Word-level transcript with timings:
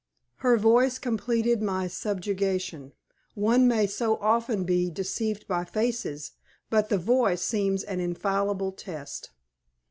Her 0.37 0.57
voice 0.57 0.97
completed 0.97 1.61
my 1.61 1.87
subjugation. 1.87 2.93
One 3.35 3.67
may 3.67 3.85
so 3.85 4.15
often 4.15 4.63
be 4.63 4.89
deceived 4.89 5.47
by 5.47 5.63
faces, 5.63 6.31
but 6.71 6.89
the 6.89 6.97
voice 6.97 7.43
seems 7.43 7.83
an 7.83 7.99
infallible 7.99 8.71
test. 8.71 9.29